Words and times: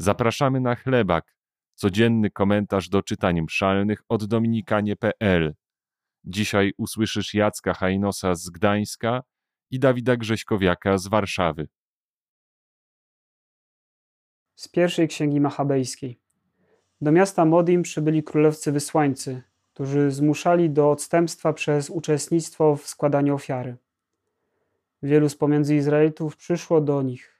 Zapraszamy 0.00 0.60
na 0.60 0.74
chlebak, 0.74 1.36
codzienny 1.74 2.30
komentarz 2.30 2.88
do 2.88 3.02
czytań 3.02 3.42
mszalnych 3.42 4.02
od 4.08 4.24
dominikanie.pl. 4.24 5.54
Dzisiaj 6.24 6.72
usłyszysz 6.76 7.34
Jacka 7.34 7.74
Hajnosa 7.74 8.34
z 8.34 8.50
Gdańska 8.50 9.22
i 9.70 9.78
Dawida 9.78 10.16
Grześkowiaka 10.16 10.98
z 10.98 11.08
Warszawy. 11.08 11.68
Z 14.56 14.68
pierwszej 14.68 15.08
księgi 15.08 15.40
machabejskiej. 15.40 16.20
Do 17.00 17.12
miasta 17.12 17.44
Modim 17.44 17.82
przybyli 17.82 18.22
królewscy 18.22 18.72
wysłańcy, 18.72 19.42
którzy 19.74 20.10
zmuszali 20.10 20.70
do 20.70 20.90
odstępstwa 20.90 21.52
przez 21.52 21.90
uczestnictwo 21.90 22.76
w 22.76 22.86
składaniu 22.86 23.34
ofiary. 23.34 23.76
Wielu 25.02 25.28
z 25.28 25.36
pomiędzy 25.36 25.76
Izraelitów 25.76 26.36
przyszło 26.36 26.80
do 26.80 27.02
nich 27.02 27.37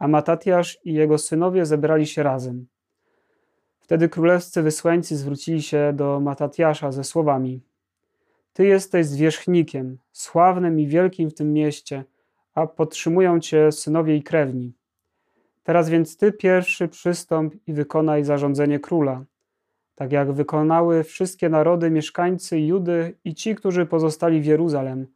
a 0.00 0.08
Matatiasz 0.08 0.78
i 0.84 0.94
jego 0.94 1.18
synowie 1.18 1.66
zebrali 1.66 2.06
się 2.06 2.22
razem. 2.22 2.66
Wtedy 3.80 4.08
królewscy 4.08 4.62
wysłańcy 4.62 5.16
zwrócili 5.16 5.62
się 5.62 5.92
do 5.94 6.20
Matatiasza 6.20 6.92
ze 6.92 7.04
słowami: 7.04 7.60
Ty 8.52 8.66
jesteś 8.66 9.06
zwierzchnikiem, 9.06 9.98
sławnym 10.12 10.80
i 10.80 10.86
wielkim 10.86 11.30
w 11.30 11.34
tym 11.34 11.52
mieście, 11.52 12.04
a 12.54 12.66
podtrzymują 12.66 13.40
cię 13.40 13.72
synowie 13.72 14.16
i 14.16 14.22
krewni. 14.22 14.72
Teraz 15.62 15.88
więc 15.88 16.16
ty 16.16 16.32
pierwszy 16.32 16.88
przystąp 16.88 17.54
i 17.66 17.72
wykonaj 17.72 18.24
zarządzenie 18.24 18.78
króla, 18.78 19.24
tak 19.94 20.12
jak 20.12 20.32
wykonały 20.32 21.04
wszystkie 21.04 21.48
narody, 21.48 21.90
mieszkańcy 21.90 22.60
Judy 22.60 23.14
i 23.24 23.34
ci, 23.34 23.54
którzy 23.54 23.86
pozostali 23.86 24.40
w 24.40 24.44
Jeruzalem– 24.46 25.06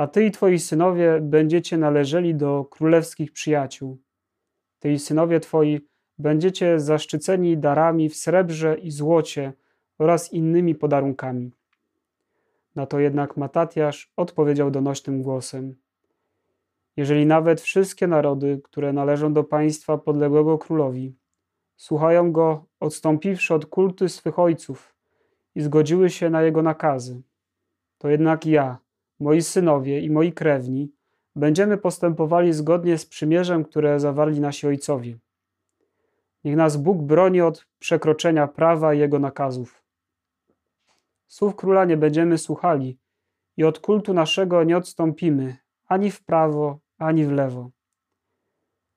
a 0.00 0.06
ty 0.06 0.24
i 0.24 0.30
twoi 0.30 0.58
synowie 0.58 1.18
będziecie 1.22 1.76
należeli 1.76 2.34
do 2.34 2.64
królewskich 2.64 3.32
przyjaciół. 3.32 3.98
Ty 4.80 4.92
i 4.92 4.98
synowie 4.98 5.40
twoi 5.40 5.80
będziecie 6.18 6.80
zaszczyceni 6.80 7.58
darami 7.58 8.08
w 8.08 8.16
srebrze 8.16 8.78
i 8.78 8.90
złocie 8.90 9.52
oraz 9.98 10.32
innymi 10.32 10.74
podarunkami. 10.74 11.50
Na 12.76 12.86
to 12.86 13.00
jednak 13.00 13.36
Matatiasz 13.36 14.12
odpowiedział 14.16 14.70
donośnym 14.70 15.22
głosem: 15.22 15.74
Jeżeli 16.96 17.26
nawet 17.26 17.60
wszystkie 17.60 18.06
narody, 18.06 18.60
które 18.64 18.92
należą 18.92 19.32
do 19.32 19.44
państwa 19.44 19.98
podległego 19.98 20.58
królowi, 20.58 21.14
słuchają 21.76 22.32
go, 22.32 22.64
odstąpiwszy 22.80 23.54
od 23.54 23.66
kultu 23.66 24.08
swych 24.08 24.38
ojców 24.38 24.94
i 25.54 25.60
zgodziły 25.60 26.10
się 26.10 26.30
na 26.30 26.42
jego 26.42 26.62
nakazy, 26.62 27.22
to 27.98 28.08
jednak 28.08 28.46
ja, 28.46 28.78
moi 29.20 29.42
synowie 29.42 30.00
i 30.00 30.10
moi 30.10 30.32
krewni, 30.32 30.92
będziemy 31.36 31.78
postępowali 31.78 32.52
zgodnie 32.52 32.98
z 32.98 33.06
przymierzem, 33.06 33.64
które 33.64 34.00
zawarli 34.00 34.40
nasi 34.40 34.66
ojcowie. 34.66 35.18
Niech 36.44 36.56
nas 36.56 36.76
Bóg 36.76 37.02
broni 37.02 37.40
od 37.40 37.66
przekroczenia 37.78 38.48
prawa 38.48 38.94
i 38.94 38.98
jego 38.98 39.18
nakazów. 39.18 39.82
Słów 41.26 41.56
króla 41.56 41.84
nie 41.84 41.96
będziemy 41.96 42.38
słuchali 42.38 42.98
i 43.56 43.64
od 43.64 43.78
kultu 43.78 44.14
naszego 44.14 44.64
nie 44.64 44.76
odstąpimy 44.76 45.56
ani 45.88 46.10
w 46.10 46.24
prawo, 46.24 46.78
ani 46.98 47.24
w 47.24 47.32
lewo. 47.32 47.70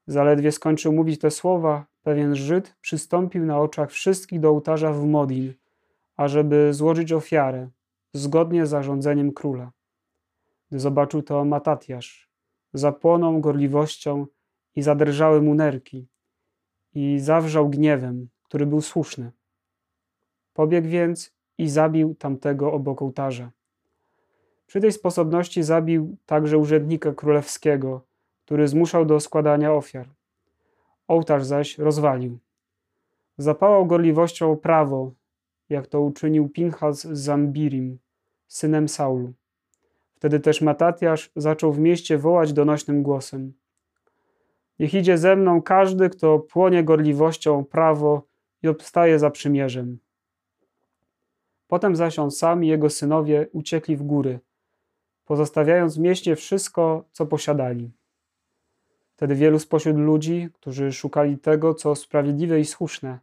Zaledwie 0.08 0.52
skończył 0.52 0.94
mówić 0.94 1.20
te 1.22 1.32
słowa, 1.32 1.86
pewien 2.04 2.36
Żyd 2.36 2.76
przystąpił 2.82 3.46
na 3.46 3.60
oczach 3.60 3.92
wszystkich 3.92 4.40
do 4.40 4.50
ołtarza 4.50 4.94
w 4.94 5.06
Modin, 5.06 5.54
ażeby 6.18 6.74
złożyć 6.74 7.12
ofiarę, 7.12 7.70
zgodnie 8.14 8.66
z 8.66 8.70
zarządzeniem 8.70 9.32
króla. 9.32 9.72
Gdy 10.74 10.80
zobaczył 10.80 11.22
to 11.22 11.46
Matatiasz, 11.46 12.30
zapłonął 12.74 13.40
gorliwością 13.40 14.26
i 14.76 14.82
zadrżały 14.82 15.42
mu 15.42 15.56
nerki 15.56 16.08
i 16.94 17.20
zawrzał 17.20 17.70
gniewem, 17.70 18.30
który 18.44 18.66
był 18.66 18.82
słuszny. 18.82 19.32
Pobiegł 20.54 20.88
więc 20.88 21.34
i 21.58 21.70
zabił 21.70 22.16
tamtego 22.16 22.74
obok 22.74 23.02
ołtarza. 23.02 23.52
Przy 24.68 24.82
tej 24.82 24.92
sposobności 24.92 25.64
zabił 25.64 26.18
także 26.26 26.58
urzędnika 26.58 27.14
królewskiego, 27.14 28.02
który 28.46 28.68
zmuszał 28.68 29.06
do 29.06 29.20
składania 29.20 29.74
ofiar. 29.74 30.10
Ołtarz 31.08 31.46
zaś 31.46 31.78
rozwalił. 31.78 32.40
Zapałał 33.38 33.86
gorliwością 33.86 34.58
prawo, 34.58 35.12
jak 35.70 35.88
to 35.88 36.02
uczynił 36.02 36.50
Pinchas 36.50 37.02
z 37.02 37.20
Zambirim, 37.20 38.00
synem 38.48 38.88
Saulu. 38.88 39.34
Wtedy 40.24 40.40
też 40.40 40.62
Matatiasz 40.62 41.32
zaczął 41.36 41.74
w 41.74 41.80
mieście 41.80 42.18
wołać 42.18 42.54
donośnym 42.54 43.04
głosem. 43.04 43.54
Niech 44.80 44.94
idzie 44.94 45.18
ze 45.18 45.36
mną 45.36 45.62
każdy, 45.62 46.10
kto 46.10 46.40
płonie 46.40 46.84
gorliwością 46.84 47.66
prawo 47.66 48.28
i 48.62 48.68
obstaje 48.68 49.20
za 49.20 49.30
przymierzem. 49.30 50.00
Potem 51.68 51.96
zaś 51.96 52.20
on 52.20 52.32
sam 52.32 52.64
i 52.64 52.68
jego 52.68 52.90
synowie 52.90 53.48
uciekli 53.52 53.98
w 53.98 54.04
góry, 54.04 54.40
pozostawiając 55.26 55.98
w 55.98 56.00
mieście 56.00 56.36
wszystko, 56.36 57.06
co 57.12 57.26
posiadali. 57.26 57.92
Wtedy 59.16 59.36
wielu 59.36 59.60
spośród 59.60 59.98
ludzi, 59.98 60.50
którzy 60.54 60.92
szukali 60.92 61.38
tego, 61.38 61.74
co 61.74 61.96
sprawiedliwe 61.96 62.60
i 62.60 62.66
słuszne, 62.66 63.20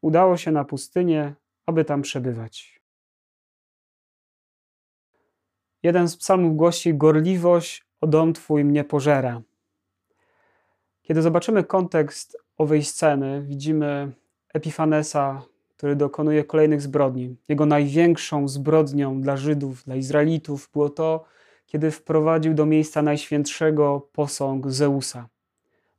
udało 0.00 0.36
się 0.36 0.50
na 0.52 0.64
pustynię, 0.64 1.34
aby 1.66 1.84
tam 1.84 2.02
przebywać. 2.02 2.71
Jeden 5.82 6.08
z 6.08 6.16
psalmów 6.16 6.56
głosi: 6.56 6.94
Gorliwość 6.94 7.86
o 8.00 8.06
dom 8.06 8.32
Twój 8.32 8.64
mnie 8.64 8.84
pożera. 8.84 9.42
Kiedy 11.02 11.22
zobaczymy 11.22 11.64
kontekst 11.64 12.36
owej 12.58 12.84
sceny, 12.84 13.42
widzimy 13.42 14.12
Epifanesa, 14.54 15.42
który 15.76 15.96
dokonuje 15.96 16.44
kolejnych 16.44 16.82
zbrodni. 16.82 17.36
Jego 17.48 17.66
największą 17.66 18.48
zbrodnią 18.48 19.20
dla 19.20 19.36
Żydów, 19.36 19.84
dla 19.84 19.96
Izraelitów 19.96 20.70
było 20.72 20.90
to, 20.90 21.24
kiedy 21.66 21.90
wprowadził 21.90 22.54
do 22.54 22.66
miejsca 22.66 23.02
najświętszego 23.02 24.08
posąg 24.12 24.70
Zeusa. 24.70 25.28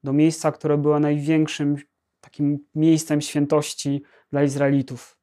Do 0.04 0.14
miejsca, 0.14 0.52
które 0.52 0.78
było 0.78 1.00
największym 1.00 1.76
takim 2.22 2.66
miejscem 2.76 3.22
świętości 3.22 4.04
dla 4.32 4.44
Izraelitów. 4.44 5.18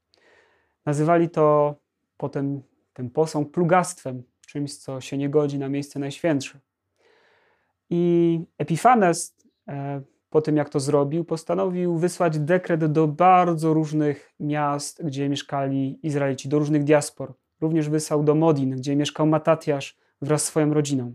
Nazywali 0.86 1.30
to 1.30 1.74
potem 2.16 2.62
ten 2.92 3.10
posąg 3.10 3.50
plugastwem, 3.50 4.22
czymś, 4.50 4.76
co 4.76 5.00
się 5.00 5.18
nie 5.18 5.28
godzi 5.28 5.58
na 5.58 5.68
miejsce 5.68 5.98
najświętsze. 5.98 6.60
I 7.90 8.40
Epifanes, 8.58 9.36
e, 9.68 10.02
po 10.30 10.40
tym 10.40 10.56
jak 10.56 10.68
to 10.68 10.80
zrobił, 10.80 11.24
postanowił 11.24 11.98
wysłać 11.98 12.38
dekret 12.38 12.84
do 12.92 13.08
bardzo 13.08 13.74
różnych 13.74 14.34
miast, 14.40 15.04
gdzie 15.04 15.28
mieszkali 15.28 15.98
Izraelici, 16.02 16.48
do 16.48 16.58
różnych 16.58 16.84
diaspor. 16.84 17.34
Również 17.60 17.88
wysłał 17.88 18.22
do 18.22 18.34
Modin, 18.34 18.76
gdzie 18.76 18.96
mieszkał 18.96 19.26
Matatiasz 19.26 19.98
wraz 20.22 20.42
z 20.42 20.46
swoją 20.46 20.74
rodziną. 20.74 21.14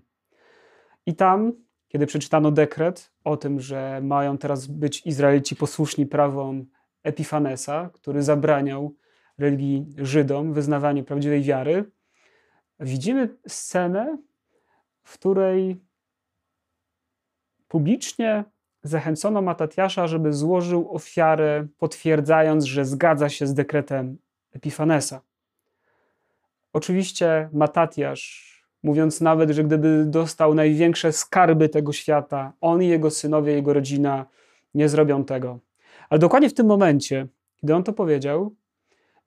I 1.05 1.15
tam, 1.15 1.53
kiedy 1.87 2.05
przeczytano 2.05 2.51
dekret 2.51 3.11
o 3.23 3.37
tym, 3.37 3.59
że 3.59 4.01
mają 4.03 4.37
teraz 4.37 4.67
być 4.67 5.05
Izraelici 5.05 5.55
posłuszni 5.55 6.05
prawom 6.05 6.65
Epifanesa, 7.03 7.89
który 7.93 8.23
zabraniał 8.23 8.95
religii 9.37 9.85
Żydom 9.97 10.53
wyznawanie 10.53 11.03
prawdziwej 11.03 11.41
wiary, 11.41 11.91
widzimy 12.79 13.29
scenę, 13.47 14.17
w 15.03 15.13
której 15.13 15.81
publicznie 17.67 18.43
zachęcono 18.83 19.41
Matatiasza, 19.41 20.07
żeby 20.07 20.33
złożył 20.33 20.95
ofiarę, 20.95 21.67
potwierdzając, 21.77 22.65
że 22.65 22.85
zgadza 22.85 23.29
się 23.29 23.47
z 23.47 23.53
dekretem 23.53 24.17
Epifanesa. 24.53 25.21
Oczywiście 26.73 27.49
Matatiasz, 27.53 28.55
mówiąc 28.83 29.21
nawet, 29.21 29.49
że 29.49 29.63
gdyby 29.63 30.05
dostał 30.05 30.53
największe 30.53 31.11
skarby 31.11 31.69
tego 31.69 31.93
świata, 31.93 32.53
on 32.61 32.83
i 32.83 32.87
jego 32.87 33.11
synowie, 33.11 33.53
jego 33.53 33.73
rodzina 33.73 34.25
nie 34.73 34.89
zrobią 34.89 35.23
tego. 35.23 35.59
Ale 36.09 36.19
dokładnie 36.19 36.49
w 36.49 36.53
tym 36.53 36.67
momencie, 36.67 37.27
kiedy 37.61 37.75
on 37.75 37.83
to 37.83 37.93
powiedział, 37.93 38.55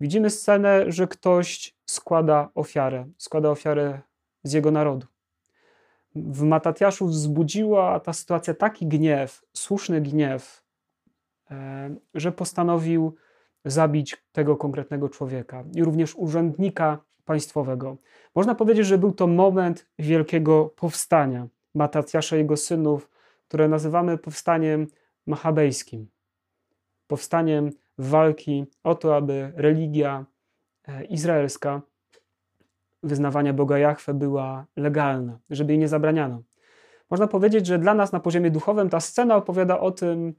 widzimy 0.00 0.30
scenę, 0.30 0.92
że 0.92 1.06
ktoś 1.06 1.77
składa 1.90 2.50
ofiarę, 2.54 3.06
składa 3.18 3.50
ofiarę 3.50 4.00
z 4.42 4.52
jego 4.52 4.70
narodu. 4.70 5.06
W 6.14 6.42
Matatiaszu 6.42 7.06
wzbudziła 7.06 8.00
ta 8.00 8.12
sytuacja 8.12 8.54
taki 8.54 8.86
gniew, 8.86 9.44
słuszny 9.52 10.00
gniew, 10.00 10.64
e, 11.50 11.94
że 12.14 12.32
postanowił 12.32 13.14
zabić 13.64 14.16
tego 14.32 14.56
konkretnego 14.56 15.08
człowieka 15.08 15.64
i 15.74 15.84
również 15.84 16.14
urzędnika 16.14 16.98
państwowego. 17.24 17.96
Można 18.34 18.54
powiedzieć, 18.54 18.86
że 18.86 18.98
był 18.98 19.12
to 19.12 19.26
moment 19.26 19.86
wielkiego 19.98 20.64
powstania 20.76 21.48
Matatiasza 21.74 22.36
i 22.36 22.38
jego 22.38 22.56
synów, 22.56 23.10
które 23.48 23.68
nazywamy 23.68 24.18
powstaniem 24.18 24.86
machabejskim. 25.26 26.08
Powstaniem 27.06 27.70
walki 27.98 28.66
o 28.82 28.94
to, 28.94 29.16
aby 29.16 29.52
religia 29.56 30.26
izraelska 31.08 31.82
wyznawania 33.02 33.52
Boga 33.52 33.78
Jahwe 33.78 34.14
była 34.14 34.66
legalna, 34.76 35.38
żeby 35.50 35.72
jej 35.72 35.78
nie 35.78 35.88
zabraniano. 35.88 36.42
Można 37.10 37.26
powiedzieć, 37.26 37.66
że 37.66 37.78
dla 37.78 37.94
nas 37.94 38.12
na 38.12 38.20
poziomie 38.20 38.50
duchowym 38.50 38.90
ta 38.90 39.00
scena 39.00 39.36
opowiada 39.36 39.80
o 39.80 39.90
tym, 39.90 40.34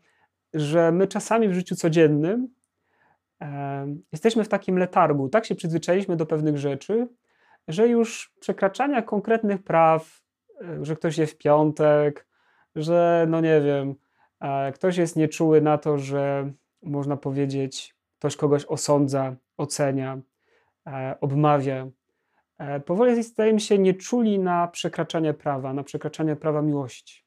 że 0.54 0.92
my 0.92 1.08
czasami 1.08 1.50
w 1.50 1.54
życiu 1.54 1.76
codziennym 1.76 2.48
e, 3.42 3.88
jesteśmy 4.12 4.44
w 4.44 4.48
takim 4.48 4.78
letargu, 4.78 5.30
tak 5.30 5.46
się 5.46 5.56
przyzwyczailiśmy 5.56 6.16
do 6.16 6.26
pewnych 6.26 6.58
rzeczy, 6.58 7.08
że 7.68 7.88
już 7.88 8.34
przekraczania 8.40 9.02
konkretnych 9.02 9.64
praw, 9.64 10.22
e, 10.62 10.86
że 10.86 10.96
ktoś 10.96 11.18
jest 11.18 11.34
w 11.34 11.38
piątek, 11.38 12.28
że 12.76 13.26
no 13.30 13.42
nie 13.42 13.62
wiem, 13.62 13.96
e, 14.40 14.72
ktoś 14.72 14.98
jest 14.98 15.16
nieczuły 15.16 15.62
na 15.62 15.78
to, 15.78 15.98
że 15.98 16.52
można 16.84 17.18
powiedzieć, 17.18 17.96
ktoś 18.20 18.36
kogoś 18.36 18.66
osądza, 18.66 19.36
ocenia, 19.58 20.14
e, 20.14 20.22
obmawia. 21.22 21.88
E, 22.58 22.80
powoli 22.80 23.24
stajemy 23.24 23.60
się 23.60 23.78
nieczuli 23.78 24.40
na 24.40 24.68
przekraczanie 24.68 25.34
prawa, 25.34 25.74
na 25.74 25.84
przekraczanie 25.84 26.36
prawa 26.36 26.62
miłości. 26.62 27.24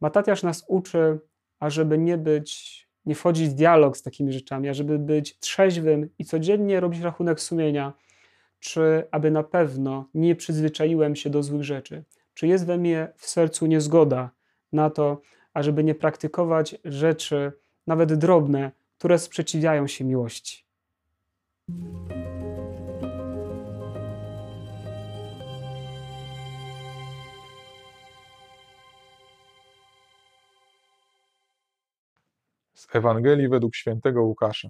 Matatiasz 0.00 0.42
nas 0.42 0.64
uczy, 0.68 1.20
ażeby 1.60 1.98
nie 1.98 2.18
być, 2.18 2.82
nie 3.06 3.14
wchodzić 3.14 3.48
w 3.48 3.54
dialog 3.54 3.96
z 3.96 4.02
takimi 4.02 4.32
rzeczami, 4.32 4.68
ażeby 4.68 4.98
być 4.98 5.38
trzeźwym 5.38 6.08
i 6.18 6.24
codziennie 6.24 6.80
robić 6.80 7.00
rachunek 7.00 7.40
sumienia, 7.40 7.92
czy 8.58 9.08
aby 9.10 9.30
na 9.30 9.42
pewno 9.42 10.08
nie 10.14 10.36
przyzwyczaiłem 10.36 11.16
się 11.16 11.30
do 11.30 11.42
złych 11.42 11.64
rzeczy, 11.64 12.04
czy 12.34 12.46
jest 12.46 12.66
we 12.66 12.78
mnie 12.78 13.12
w 13.16 13.26
sercu 13.26 13.66
niezgoda 13.66 14.30
na 14.72 14.90
to, 14.90 15.20
ażeby 15.54 15.84
nie 15.84 15.94
praktykować 15.94 16.76
rzeczy, 16.84 17.52
nawet 17.86 18.14
drobne, 18.14 18.72
które 18.98 19.18
sprzeciwiają 19.18 19.86
się 19.86 20.04
miłości. 20.04 20.64
Z 32.82 32.94
Ewangelii 32.94 33.48
według 33.48 33.74
świętego 33.74 34.22
Łukasza. 34.22 34.68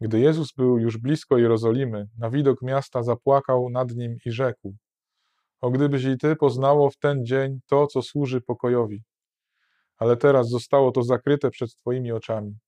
Gdy 0.00 0.20
Jezus 0.20 0.52
był 0.52 0.78
już 0.78 0.98
blisko 0.98 1.38
Jerozolimy, 1.38 2.08
na 2.18 2.30
widok 2.30 2.62
miasta 2.62 3.02
zapłakał 3.02 3.70
nad 3.70 3.90
nim 3.90 4.16
i 4.24 4.30
rzekł: 4.32 4.74
O 5.60 5.70
gdybyś 5.70 6.04
i 6.04 6.18
ty 6.18 6.36
poznało 6.36 6.90
w 6.90 6.96
ten 6.96 7.26
dzień 7.26 7.60
to, 7.66 7.86
co 7.86 8.02
służy 8.02 8.40
pokojowi. 8.40 9.02
Ale 9.96 10.16
teraz 10.16 10.48
zostało 10.48 10.92
to 10.92 11.02
zakryte 11.02 11.50
przed 11.50 11.76
twoimi 11.76 12.12
oczami. 12.12 12.58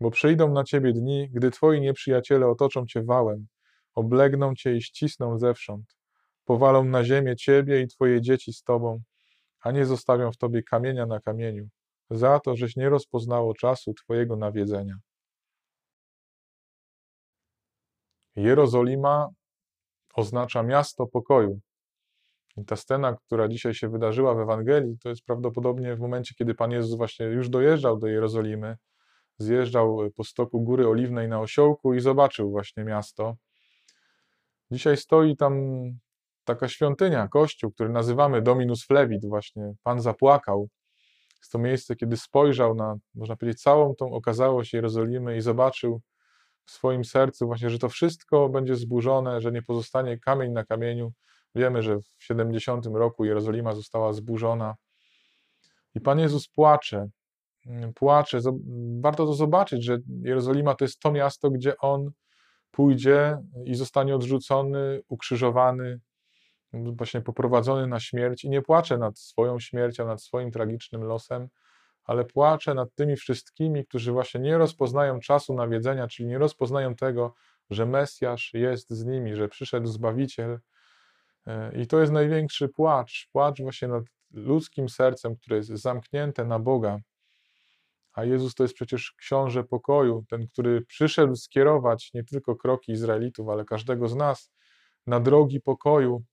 Bo 0.00 0.10
przyjdą 0.10 0.52
na 0.52 0.64
ciebie 0.64 0.92
dni, 0.92 1.30
gdy 1.32 1.50
twoi 1.50 1.80
nieprzyjaciele 1.80 2.46
otoczą 2.46 2.86
cię 2.86 3.02
wałem, 3.02 3.46
oblegną 3.94 4.54
cię 4.54 4.76
i 4.76 4.82
ścisną 4.82 5.38
zewsząd, 5.38 5.96
powalą 6.44 6.84
na 6.84 7.04
ziemię 7.04 7.36
ciebie 7.36 7.80
i 7.80 7.88
twoje 7.88 8.20
dzieci 8.20 8.52
z 8.52 8.62
tobą, 8.62 9.02
a 9.60 9.70
nie 9.70 9.86
zostawią 9.86 10.32
w 10.32 10.36
tobie 10.36 10.62
kamienia 10.62 11.06
na 11.06 11.20
kamieniu, 11.20 11.68
za 12.10 12.40
to, 12.40 12.56
żeś 12.56 12.76
nie 12.76 12.88
rozpoznało 12.88 13.54
czasu 13.54 13.94
twojego 13.94 14.36
nawiedzenia. 14.36 14.96
Jerozolima 18.36 19.28
oznacza 20.14 20.62
miasto 20.62 21.06
pokoju. 21.06 21.60
I 22.56 22.64
ta 22.64 22.76
scena, 22.76 23.16
która 23.26 23.48
dzisiaj 23.48 23.74
się 23.74 23.88
wydarzyła 23.88 24.34
w 24.34 24.40
Ewangelii, 24.40 24.98
to 24.98 25.08
jest 25.08 25.22
prawdopodobnie 25.22 25.96
w 25.96 26.00
momencie, 26.00 26.34
kiedy 26.38 26.54
Pan 26.54 26.70
Jezus 26.70 26.96
właśnie 26.96 27.26
już 27.26 27.48
dojeżdżał 27.48 27.98
do 27.98 28.06
Jerozolimy, 28.06 28.76
zjeżdżał 29.38 29.98
po 30.16 30.24
stoku 30.24 30.60
Góry 30.60 30.88
Oliwnej 30.88 31.28
na 31.28 31.40
osiołku 31.40 31.94
i 31.94 32.00
zobaczył 32.00 32.50
właśnie 32.50 32.84
miasto. 32.84 33.36
Dzisiaj 34.70 34.96
stoi 34.96 35.36
tam 35.36 35.54
taka 36.44 36.68
świątynia, 36.68 37.28
kościół, 37.28 37.72
który 37.72 37.90
nazywamy 37.90 38.42
Dominus 38.42 38.86
Flevit, 38.86 39.26
właśnie 39.28 39.72
Pan 39.82 40.00
zapłakał. 40.00 40.68
Jest 41.44 41.52
to 41.52 41.58
miejsce, 41.58 41.96
kiedy 41.96 42.16
spojrzał 42.16 42.74
na, 42.74 42.96
można 43.14 43.36
powiedzieć, 43.36 43.62
całą 43.62 43.94
tą 43.94 44.12
okazałość 44.12 44.72
Jerozolimy 44.72 45.36
i 45.36 45.40
zobaczył 45.40 46.00
w 46.64 46.70
swoim 46.70 47.04
sercu 47.04 47.46
właśnie, 47.46 47.70
że 47.70 47.78
to 47.78 47.88
wszystko 47.88 48.48
będzie 48.48 48.76
zburzone, 48.76 49.40
że 49.40 49.52
nie 49.52 49.62
pozostanie 49.62 50.18
kamień 50.18 50.52
na 50.52 50.64
kamieniu. 50.64 51.12
Wiemy, 51.54 51.82
że 51.82 51.98
w 51.98 52.24
70 52.24 52.86
roku 52.86 53.24
Jerozolima 53.24 53.74
została 53.74 54.12
zburzona. 54.12 54.74
I 55.94 56.00
Pan 56.00 56.18
Jezus 56.18 56.48
płacze, 56.48 57.08
mm, 57.66 57.94
płacze. 57.94 58.40
Warto 59.00 59.26
to 59.26 59.34
zobaczyć, 59.34 59.84
że 59.84 59.98
Jerozolima 60.22 60.74
to 60.74 60.84
jest 60.84 61.00
to 61.00 61.12
miasto, 61.12 61.50
gdzie 61.50 61.76
On 61.78 62.10
pójdzie 62.70 63.38
i 63.64 63.74
zostanie 63.74 64.14
odrzucony, 64.14 65.00
ukrzyżowany, 65.08 66.00
właśnie 66.96 67.20
poprowadzony 67.20 67.86
na 67.86 68.00
śmierć 68.00 68.44
i 68.44 68.50
nie 68.50 68.62
płacze 68.62 68.98
nad 68.98 69.18
swoją 69.18 69.60
śmiercią, 69.60 70.06
nad 70.06 70.22
swoim 70.22 70.50
tragicznym 70.50 71.02
losem, 71.02 71.48
ale 72.04 72.24
płacze 72.24 72.74
nad 72.74 72.94
tymi 72.94 73.16
wszystkimi, 73.16 73.86
którzy 73.86 74.12
właśnie 74.12 74.40
nie 74.40 74.58
rozpoznają 74.58 75.20
czasu 75.20 75.54
nawiedzenia, 75.54 76.08
czyli 76.08 76.28
nie 76.28 76.38
rozpoznają 76.38 76.94
tego, 76.94 77.34
że 77.70 77.86
Mesjasz 77.86 78.54
jest 78.54 78.90
z 78.90 79.04
nimi, 79.04 79.34
że 79.34 79.48
przyszedł 79.48 79.86
Zbawiciel. 79.86 80.60
E, 81.46 81.82
I 81.82 81.86
to 81.86 82.00
jest 82.00 82.12
największy 82.12 82.68
płacz, 82.68 83.28
płacz 83.32 83.60
właśnie 83.60 83.88
nad 83.88 84.04
ludzkim 84.30 84.88
sercem, 84.88 85.36
które 85.36 85.56
jest 85.56 85.70
zamknięte 85.70 86.44
na 86.44 86.58
Boga. 86.58 86.98
A 88.12 88.24
Jezus 88.24 88.54
to 88.54 88.64
jest 88.64 88.74
przecież 88.74 89.14
książę 89.18 89.64
pokoju, 89.64 90.24
ten, 90.28 90.46
który 90.46 90.82
przyszedł 90.82 91.36
skierować 91.36 92.10
nie 92.14 92.24
tylko 92.24 92.56
kroki 92.56 92.92
Izraelitów, 92.92 93.48
ale 93.48 93.64
każdego 93.64 94.08
z 94.08 94.16
nas 94.16 94.50
na 95.06 95.20
drogi 95.20 95.60
pokoju, 95.60 96.24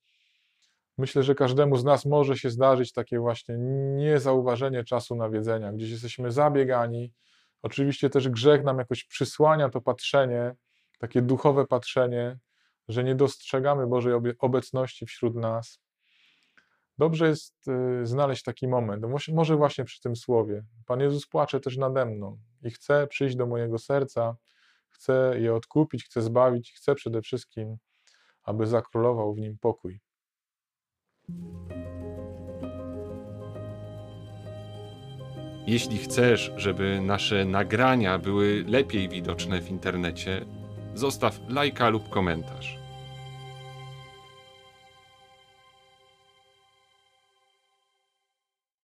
Myślę, 1.02 1.24
że 1.24 1.36
każdemu 1.36 1.78
z 1.78 1.84
nas 1.84 2.06
może 2.06 2.38
się 2.38 2.50
zdarzyć 2.50 2.92
takie 2.94 3.20
właśnie 3.20 3.58
niezauważenie 3.98 4.84
czasu 4.84 5.16
nawiedzenia, 5.16 5.74
gdzieś 5.74 5.92
jesteśmy 5.92 6.32
zabiegani. 6.32 7.14
Oczywiście 7.62 8.10
też 8.10 8.30
grzech 8.30 8.64
nam 8.64 8.78
jakoś 8.78 9.04
przysłania 9.04 9.70
to 9.70 9.82
patrzenie, 9.82 10.56
takie 11.00 11.22
duchowe 11.22 11.68
patrzenie, 11.68 12.40
że 12.88 13.04
nie 13.04 13.16
dostrzegamy 13.16 13.88
Bożej 13.88 14.14
obecności 14.40 15.06
wśród 15.06 15.36
nas. 15.36 15.80
Dobrze 16.98 17.28
jest 17.28 17.68
y, 17.68 18.06
znaleźć 18.06 18.44
taki 18.44 18.68
moment, 18.68 19.06
może 19.34 19.56
właśnie 19.56 19.86
przy 19.86 20.02
tym 20.02 20.16
słowie. 20.16 20.64
Pan 20.86 21.00
Jezus 21.00 21.28
płacze 21.28 21.60
też 21.60 21.78
nade 21.78 22.06
mną 22.06 22.38
i 22.64 22.72
chce 22.72 23.08
przyjść 23.08 23.36
do 23.36 23.46
mojego 23.46 23.78
serca, 23.78 24.36
chce 24.90 25.40
je 25.40 25.56
odkupić, 25.56 26.06
chce 26.06 26.22
zbawić, 26.22 26.74
chce 26.74 26.96
przede 26.96 27.22
wszystkim, 27.22 27.78
aby 28.44 28.68
zakrólował 28.68 29.34
w 29.34 29.40
nim 29.40 29.58
pokój. 29.58 30.11
Jeśli 35.68 35.98
chcesz, 35.98 36.52
żeby 36.58 37.02
nasze 37.02 37.46
nagrania 37.46 38.18
były 38.18 38.64
lepiej 38.68 39.10
widoczne 39.10 39.62
w 39.62 39.72
internecie, 39.72 40.46
zostaw 40.94 41.40
lajka 41.50 41.90
lub 41.90 42.10
komentarz. 42.10 42.81